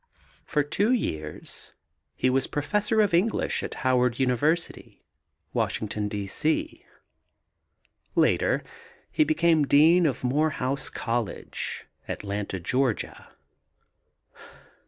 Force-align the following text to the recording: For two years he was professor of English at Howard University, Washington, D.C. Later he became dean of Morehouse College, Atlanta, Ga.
For 0.47 0.63
two 0.63 0.91
years 0.91 1.73
he 2.15 2.27
was 2.31 2.47
professor 2.47 3.01
of 3.01 3.13
English 3.13 3.61
at 3.61 3.75
Howard 3.85 4.17
University, 4.17 4.99
Washington, 5.53 6.07
D.C. 6.09 6.83
Later 8.15 8.63
he 9.11 9.23
became 9.23 9.63
dean 9.67 10.07
of 10.07 10.23
Morehouse 10.23 10.89
College, 10.89 11.85
Atlanta, 12.07 12.59
Ga. 12.59 13.27